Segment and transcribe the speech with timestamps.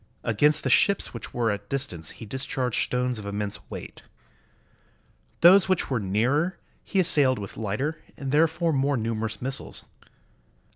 [0.23, 4.01] Against the ships which were at a distance he discharged stones of immense weight.
[5.41, 9.85] Those which were nearer he assailed with lighter, and therefore more numerous missiles.